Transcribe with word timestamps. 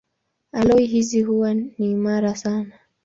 Aloi 0.51 0.85
hizi 0.85 1.21
huwa 1.23 1.53
ni 1.53 1.73
imara 1.91 2.35
sana. 2.35 2.79